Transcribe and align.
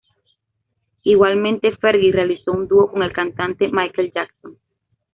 Igualmente, 1.03 1.77
Fergie 1.77 2.11
realizó 2.11 2.53
un 2.53 2.67
dúo 2.67 2.91
con 2.91 3.03
el 3.03 3.13
cantante 3.13 3.69
Michael 3.71 4.11
Jackson. 4.11 4.57